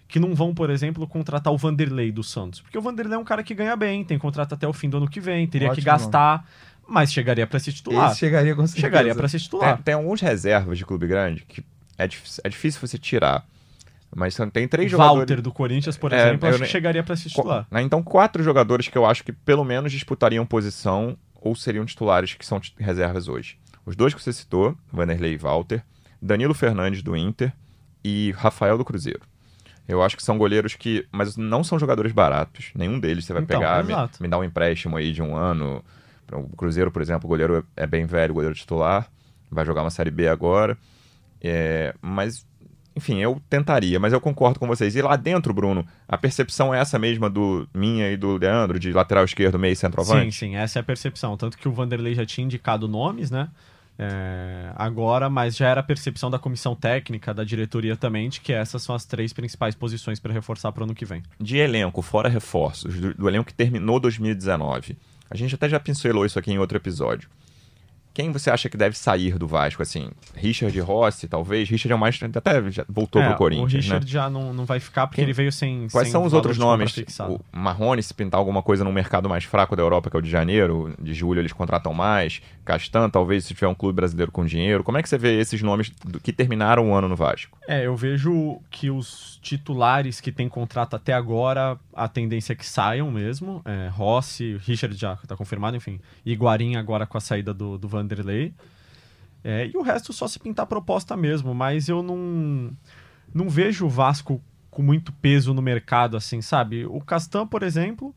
[0.08, 2.60] Que não vão, por exemplo, contratar o Vanderlei do Santos.
[2.60, 4.98] Porque o Vanderlei é um cara que ganha bem, tem contrato até o fim do
[4.98, 6.48] ano que vem, teria que Ótimo gastar,
[6.88, 8.10] mas chegaria para ser titular.
[8.12, 8.86] Esse chegaria com certeza.
[8.86, 9.82] Chegaria para ser Tem, titular.
[9.82, 11.60] tem alguns reservas de clube grande que
[11.98, 13.44] é, dif- é difícil você tirar.
[14.14, 15.42] Mas são- tem três Walter jogadores.
[15.42, 17.66] do Corinthians, por É, exemplo, eu acho que chegaria para ser titular.
[17.70, 22.34] Né, Então, quatro jogadores que eu acho que pelo menos disputariam posição ou seriam titulares
[22.34, 23.58] que são reservas hoje?
[23.84, 25.82] Os dois que você citou, Vanderlei e Walter,
[26.22, 27.52] Danilo Fernandes do Inter
[28.02, 29.20] e Rafael do Cruzeiro.
[29.88, 31.06] Eu acho que são goleiros que.
[31.12, 32.70] Mas não são jogadores baratos.
[32.74, 35.84] Nenhum deles você vai então, pegar, me, me, dar um empréstimo aí de um ano.
[36.32, 39.08] O Cruzeiro, por exemplo, o goleiro é bem velho, o goleiro titular.
[39.48, 40.76] Vai jogar uma Série B agora.
[41.42, 42.46] É, mas,
[42.94, 44.96] enfim, eu tentaria, mas eu concordo com vocês.
[44.96, 48.92] E lá dentro, Bruno, a percepção é essa mesma do minha e do Leandro, de
[48.92, 50.24] lateral esquerdo, meio e centroavante?
[50.24, 51.36] Sim, sim, essa é a percepção.
[51.36, 53.48] Tanto que o Vanderlei já tinha indicado nomes, né?
[53.98, 58.52] É, agora, mas já era a percepção da comissão técnica, da diretoria também, de que
[58.52, 61.22] essas são as três principais posições para reforçar para o ano que vem.
[61.40, 64.98] De elenco, fora reforços, do, do, elenco que terminou 2019,
[65.30, 67.28] a gente até já pincelou isso aqui em outro episódio.
[68.16, 70.08] Quem você acha que deve sair do Vasco, assim?
[70.34, 71.68] Richard Rossi, talvez?
[71.68, 72.18] Richard é o mais.
[72.22, 73.74] Até já voltou é, pro Corinthians.
[73.74, 74.10] O Richard né?
[74.10, 75.24] já não, não vai ficar porque Quem...
[75.24, 75.86] ele veio sem.
[75.92, 76.96] Quais sem são os outros nomes?
[77.20, 80.22] O Marrone, se pintar alguma coisa no mercado mais fraco da Europa, que é o
[80.22, 82.40] de janeiro, de julho eles contratam mais.
[82.64, 84.82] Castan, talvez se tiver um clube brasileiro com dinheiro.
[84.82, 87.58] Como é que você vê esses nomes que terminaram o ano no Vasco?
[87.68, 92.66] É, eu vejo que os titulares que têm contrato até agora, a tendência é que
[92.66, 93.60] saiam mesmo.
[93.64, 96.00] É, Rossi, Richard já está confirmado, enfim.
[96.24, 98.54] Iguarim agora com a saída do, do Vanderlei.
[99.42, 102.72] É, e o resto só se pintar proposta mesmo, mas eu não,
[103.32, 104.40] não vejo o Vasco
[104.70, 106.84] com muito peso no mercado, assim, sabe?
[106.86, 108.14] O Castan, por exemplo,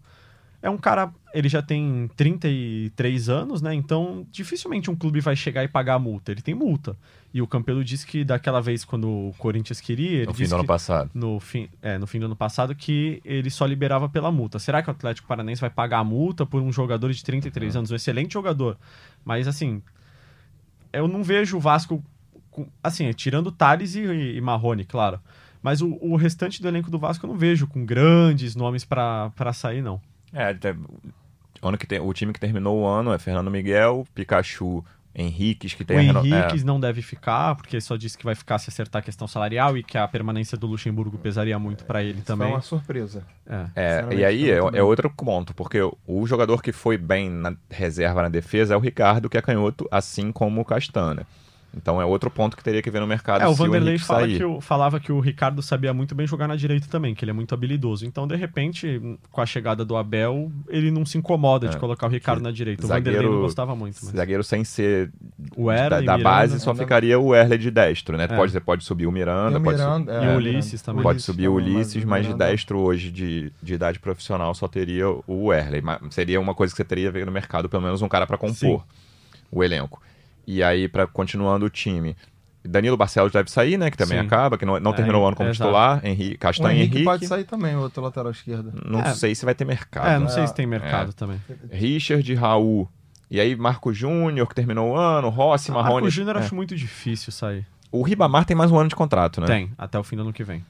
[0.61, 3.73] é um cara, ele já tem 33 anos, né?
[3.73, 6.31] Então, dificilmente um clube vai chegar e pagar a multa.
[6.31, 6.97] Ele tem multa.
[7.33, 10.65] E o Campelo disse que daquela vez quando o Corinthians queria, no fim do ano
[10.65, 11.11] passado.
[11.13, 14.59] No fim, é, no fim do ano passado que ele só liberava pela multa.
[14.59, 17.79] Será que o Atlético Paranaense vai pagar a multa por um jogador de 33 uhum.
[17.79, 18.77] anos, um excelente jogador?
[19.23, 19.81] Mas assim,
[20.91, 22.03] eu não vejo o Vasco
[22.83, 25.19] assim, tirando Thales e, e Marrone, claro.
[25.61, 29.53] Mas o, o restante do elenco do Vasco eu não vejo com grandes nomes para
[29.53, 30.01] sair, não.
[30.33, 30.55] É,
[31.61, 35.83] ano que tem, o time que terminou o ano é Fernando Miguel, Pikachu, Henriques, que
[35.83, 36.65] tem o Henriques é.
[36.65, 39.83] não deve ficar, porque só disse que vai ficar se acertar a questão salarial e
[39.83, 42.47] que a permanência do Luxemburgo pesaria muito para ele também.
[42.47, 43.23] Foi uma surpresa.
[43.47, 47.55] É, é e aí é, é, outro ponto, porque o jogador que foi bem na
[47.69, 51.25] reserva na defesa é o Ricardo, que é canhoto, assim como o Castana.
[51.75, 53.41] Então é outro ponto que teria que ver no mercado.
[53.41, 56.47] É, o Vanderlei o fala que o, falava que o Ricardo sabia muito bem jogar
[56.47, 58.05] na direita também, que ele é muito habilidoso.
[58.05, 58.99] Então, de repente,
[59.31, 62.51] com a chegada do Abel, ele não se incomoda é, de colocar o Ricardo na
[62.51, 62.83] direita.
[62.83, 63.97] O zagueiro, Vanderlei não gostava muito.
[64.03, 64.15] Mas...
[64.15, 65.11] Zagueiro sem ser
[65.55, 68.23] o Erle, da, da base, só ficaria o Erle de destro, né?
[68.23, 68.27] É.
[68.27, 71.03] Pode, você pode subir o Miranda, o pode Miranda é, e o Ulisses também.
[71.03, 75.53] Pode subir o Ulisses, mas de destro hoje, de, de idade profissional, só teria o
[75.53, 75.83] Erle.
[76.09, 78.55] Seria uma coisa que você teria ver no mercado, pelo menos um cara para compor
[78.55, 78.81] Sim.
[79.51, 80.01] o elenco.
[80.51, 82.17] E aí, para continuando o time,
[82.65, 83.91] Danilo Barcelos deve sair, né?
[83.91, 84.25] Que também Sim.
[84.25, 86.03] acaba, que não, não é, terminou o ano como titular.
[86.03, 87.05] Henrique, Castanho Henrique, Henrique.
[87.05, 88.73] pode sair também, o outro lateral esquerdo.
[88.83, 89.13] Não é.
[89.13, 90.07] sei se vai ter mercado.
[90.07, 91.13] É, não sei se tem mercado é.
[91.13, 91.39] também.
[91.71, 92.89] Richard, Raul.
[93.29, 95.93] E aí, Marco Júnior, que terminou o ano, Rossi, Marrone.
[95.93, 97.63] Marco Júnior acho muito difícil sair.
[97.91, 99.45] O Ribamar tem mais um ano de contrato, né?
[99.45, 100.65] Tem, até o fim do ano que vem.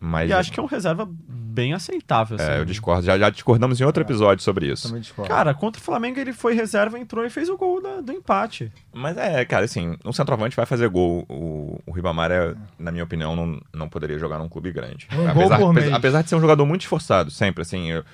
[0.00, 0.28] Mas...
[0.28, 1.08] E acho que é um reserva
[1.52, 2.36] bem aceitável.
[2.36, 2.50] Assim.
[2.50, 3.04] É, eu discordo.
[3.04, 4.88] Já, já discordamos em outro episódio sobre isso.
[4.88, 5.28] Também discordo.
[5.28, 8.72] Cara, contra o Flamengo ele foi reserva, entrou e fez o gol da, do empate.
[8.92, 11.24] Mas é, cara, assim, um centroavante vai fazer gol.
[11.28, 15.06] O, o Ribamar, é, na minha opinião, não, não poderia jogar num clube grande.
[15.12, 17.90] Um apesar, apesar, apesar, de ser um jogador muito esforçado, sempre, assim.
[17.90, 18.04] Eu,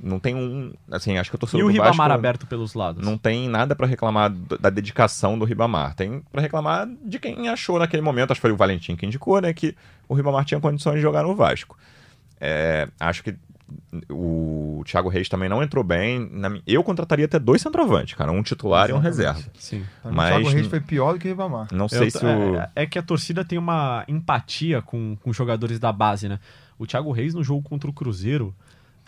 [0.00, 0.72] não tem um.
[0.90, 3.04] Assim, acho que eu tô E o Ribamar Vasco, aberto pelos lados?
[3.04, 5.94] Não tem nada para reclamar da dedicação do Ribamar.
[5.94, 9.40] Tem para reclamar de quem achou naquele momento, acho que foi o Valentim que indicou,
[9.40, 9.74] né, que
[10.08, 11.76] o Ribamar tinha condições de jogar no Vasco.
[12.40, 13.36] É, acho que
[14.10, 16.30] o Thiago Reis também não entrou bem.
[16.66, 18.30] Eu contrataria até dois centroavantes, cara.
[18.30, 18.96] Um titular Exatamente.
[18.96, 19.50] e um reserva.
[19.58, 19.84] Sim.
[20.04, 21.68] Mas, o Thiago Reis foi pior do que o Ribamar.
[21.72, 22.56] Não sei Eu, se o...
[22.56, 26.38] É, é, que a torcida tem uma empatia com, com jogadores da base, né?
[26.78, 28.54] O Thiago Reis no jogo contra o Cruzeiro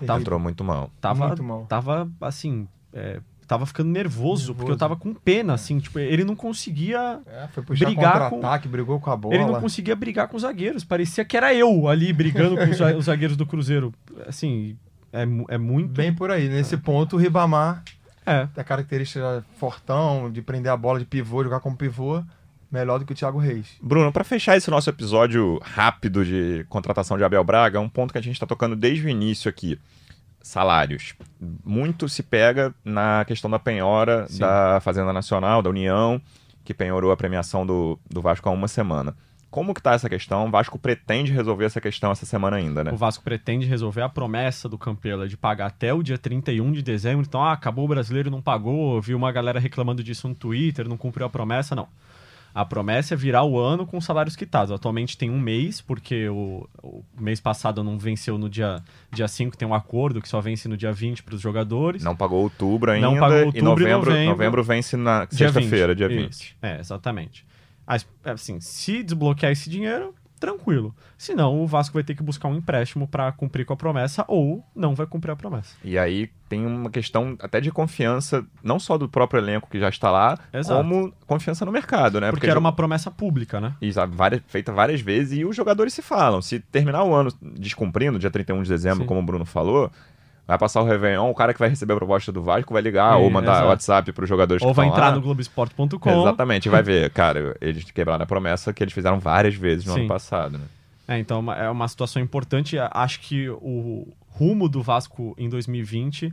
[0.05, 0.91] Tava, entrou muito mal.
[1.01, 1.65] Tava, muito mal.
[1.67, 6.25] Tava, assim, é, tava ficando nervoso, nervoso, porque eu tava com pena, assim, tipo, ele
[6.25, 9.35] não conseguia é, foi puxar brigar com ataque, brigou com a bola.
[9.35, 13.05] Ele não conseguia brigar com os zagueiros, parecia que era eu ali brigando com os
[13.07, 13.95] zagueiros do Cruzeiro.
[14.27, 14.77] Assim,
[15.13, 16.49] é, é muito bem por aí.
[16.49, 16.79] Nesse é.
[16.79, 17.83] ponto o Ribamar
[18.27, 18.49] é.
[18.57, 22.23] a característica fortão, de prender a bola de pivô, jogar como pivô
[22.71, 23.77] melhor do que o Thiago Reis.
[23.81, 28.19] Bruno, para fechar esse nosso episódio rápido de contratação de Abel Braga, um ponto que
[28.19, 29.79] a gente está tocando desde o início aqui.
[30.47, 31.13] Salários.
[31.65, 34.39] Muito se pega na questão da penhora Sim.
[34.39, 36.23] da Fazenda Nacional, da União,
[36.65, 39.17] que penhorou a premiação do, do Vasco há uma semana.
[39.51, 40.47] Como que tá essa questão?
[40.47, 42.93] O Vasco pretende resolver essa questão essa semana ainda, né?
[42.93, 46.83] O Vasco pretende resolver a promessa do Campelo de pagar até o dia 31 de
[46.83, 47.27] dezembro.
[47.27, 50.97] Então, ah, acabou o brasileiro não pagou, viu uma galera reclamando disso no Twitter, não
[50.97, 51.89] cumpriu a promessa, não
[52.59, 54.73] A promessa é virar o ano com salários quitados.
[54.73, 59.59] Atualmente tem um mês, porque o, o mês passado não venceu no dia, dia 5,
[59.59, 62.03] tem um acordo que só vence no dia 20 para os jogadores.
[62.03, 63.07] Não pagou outubro ainda.
[63.07, 65.97] Não pagou outubro e novembro, e novembro, novembro vence na Dia sexta-feira, 20.
[65.99, 66.31] dia 20.
[66.33, 66.55] Isso.
[66.63, 67.45] É, exatamente.
[67.87, 70.95] As- Assim, se desbloquear esse dinheiro, tranquilo.
[71.17, 74.65] Senão, o Vasco vai ter que buscar um empréstimo para cumprir com a promessa ou
[74.75, 75.75] não vai cumprir a promessa.
[75.85, 79.89] E aí tem uma questão até de confiança, não só do próprio elenco que já
[79.89, 80.81] está lá, Exato.
[80.83, 82.31] como confiança no mercado, né?
[82.31, 83.75] Porque, era jo- uma promessa pública, né?
[83.93, 86.41] Sabe, várias, feita várias vezes, e os jogadores se falam.
[86.43, 89.07] Se terminar o ano descumprindo, dia 31 de dezembro, Sim.
[89.07, 89.91] como o Bruno falou,
[90.47, 93.15] vai passar o Réveillon, o cara que vai receber a proposta do Vasco vai ligar
[93.15, 93.69] É, ou mandar exato.
[93.69, 95.15] WhatsApp para os jogadores Ou que vai estão entrar lá.
[95.17, 96.21] no Globoesporte.com.
[96.23, 100.01] Exatamente, vai ver, cara, eles quebraram a promessa que eles fizeram várias vezes no Sim.
[100.01, 100.65] ano passado, né?
[101.09, 102.77] É, então é uma- é uma situação importante.
[102.79, 106.33] Acho que o rumo do Vasco em 2020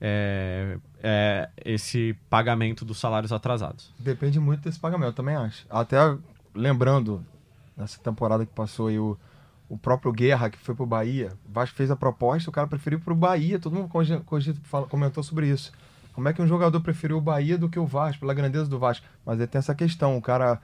[0.00, 3.92] é, é esse pagamento dos salários atrasados.
[3.98, 5.64] Depende muito desse pagamento, eu também acho.
[5.68, 5.96] Até
[6.54, 7.24] lembrando,
[7.76, 9.16] nessa temporada que passou aí, o,
[9.68, 12.98] o próprio Guerra, que foi pro Bahia, o Vasco fez a proposta, o cara preferiu
[13.00, 15.72] pro Bahia, todo mundo cogi- cogi- fala- comentou sobre isso.
[16.14, 18.78] Como é que um jogador preferiu o Bahia do que o Vasco, pela grandeza do
[18.78, 19.06] Vasco?
[19.24, 20.60] Mas aí tem essa questão, o cara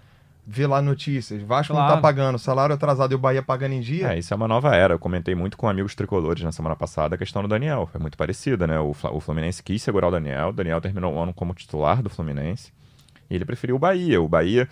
[0.46, 1.94] vê lá notícias, Vasco não Claro.
[1.96, 4.12] tá pagando, salário atrasado e o Bahia pagando em dia.
[4.14, 4.94] É, isso é uma nova era.
[4.94, 7.88] Eu comentei muito com amigos tricolores na semana passada a questão do Daniel.
[7.90, 8.78] Foi muito parecida, né?
[8.80, 10.48] O, o Fluminense quis segurar o Daniel.
[10.48, 12.72] O Daniel terminou o ano como titular do Fluminense.
[13.30, 14.20] E ele preferiu o Bahia.
[14.20, 14.68] O Bahia,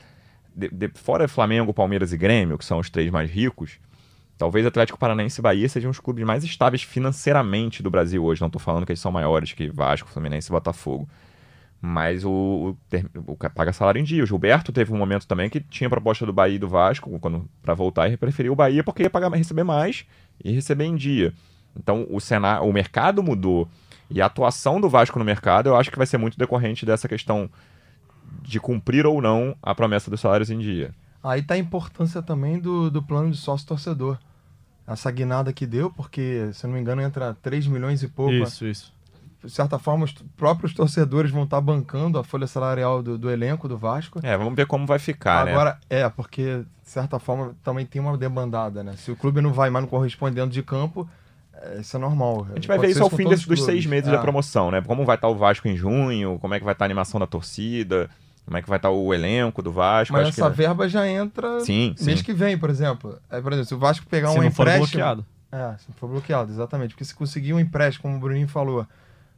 [0.54, 3.78] de- de- fora Flamengo, Palmeiras e Grêmio, que são os três mais ricos,
[4.42, 8.40] talvez Atlético Paranaense e Bahia sejam os clubes mais estáveis financeiramente do Brasil hoje.
[8.40, 11.08] Não tô falando que eles são maiores que Vasco, Fluminense e Botafogo.
[11.80, 12.76] Mas o,
[13.24, 14.24] o, o paga salário em dia.
[14.24, 17.08] O Gilberto teve um momento também que tinha proposta do Bahia e do Vasco
[17.62, 20.04] para voltar e preferiu o Bahia porque ia pagar, receber mais
[20.44, 21.32] e receber em dia.
[21.76, 23.68] Então o cenário, o mercado mudou
[24.10, 27.06] e a atuação do Vasco no mercado eu acho que vai ser muito decorrente dessa
[27.06, 27.48] questão
[28.42, 30.92] de cumprir ou não a promessa dos salários em dia.
[31.22, 34.18] Aí tá a importância também do, do plano de sócio-torcedor.
[34.86, 38.32] Essa guinada que deu, porque, se não me engano, entra 3 milhões e pouco.
[38.32, 38.92] Isso, isso.
[39.42, 43.66] De certa forma, os próprios torcedores vão estar bancando a folha salarial do, do elenco
[43.68, 44.20] do Vasco.
[44.22, 45.52] É, vamos ver como vai ficar, né?
[45.52, 48.94] Agora, é, porque, de certa forma, também tem uma debandada, né?
[48.96, 51.08] Se o clube não vai mais no corresponde dentro de campo,
[51.54, 52.46] é, isso é normal.
[52.50, 54.12] A gente vai ver isso ao fim desses, dos seis meses É.
[54.12, 54.80] da promoção, né?
[54.80, 57.26] Como vai estar o Vasco em junho, como é que vai estar a animação da
[57.26, 58.08] torcida,
[58.44, 60.12] como é que vai estar o elenco do Vasco.
[60.12, 60.56] Mas acho essa que...
[60.56, 62.04] verba já entra Sim, sim.
[62.04, 63.18] mês que vem, por exemplo.
[63.30, 64.86] É, por exemplo, se o Vasco pegar Se um não for empréstimo...
[64.86, 65.26] bloqueado.
[65.50, 66.90] É, se não for bloqueado, exatamente.
[66.90, 68.86] Porque se conseguir um empréstimo, como o Bruninho falou,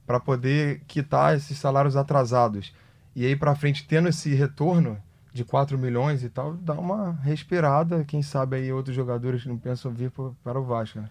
[0.06, 2.72] para poder quitar esses salários atrasados
[3.14, 4.98] e aí para frente tendo esse retorno
[5.32, 8.04] de 4 milhões e tal, dá uma respirada.
[8.04, 10.12] Quem sabe aí outros jogadores não pensam vir
[10.42, 11.10] para o Vasco, né?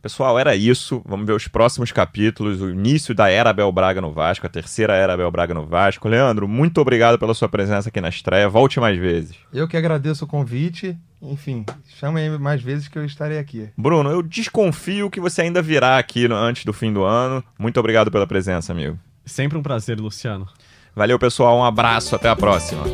[0.00, 1.02] Pessoal, era isso.
[1.04, 4.94] Vamos ver os próximos capítulos, o início da era Abel Braga no Vasco, a terceira
[4.94, 6.08] era Abel Braga no Vasco.
[6.08, 8.48] Leandro, muito obrigado pela sua presença aqui na estreia.
[8.48, 9.36] Volte mais vezes.
[9.52, 10.96] Eu que agradeço o convite.
[11.20, 11.66] Enfim,
[11.98, 13.68] chamem aí mais vezes que eu estarei aqui.
[13.76, 17.42] Bruno, eu desconfio que você ainda virá aqui antes do fim do ano.
[17.58, 18.96] Muito obrigado pela presença, amigo.
[19.24, 20.46] Sempre um prazer, Luciano.
[20.94, 21.58] Valeu, pessoal.
[21.58, 22.14] Um abraço.
[22.14, 22.84] Até a próxima.